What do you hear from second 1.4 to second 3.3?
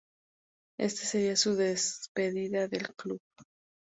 despedida del club.